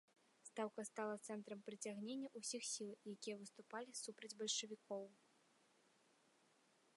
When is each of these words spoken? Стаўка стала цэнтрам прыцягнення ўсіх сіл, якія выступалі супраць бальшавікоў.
Стаўка 0.49 0.83
стала 0.91 1.15
цэнтрам 1.33 1.59
прыцягнення 1.67 2.31
ўсіх 2.41 2.63
сіл, 2.69 2.89
якія 3.13 3.35
выступалі 3.43 3.89
супраць 4.03 4.33
бальшавікоў. 4.41 5.07